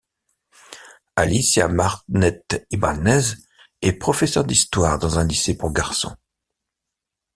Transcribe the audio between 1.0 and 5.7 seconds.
Alicia Marnet Ibáñez est professeur d'histoire dans un lycée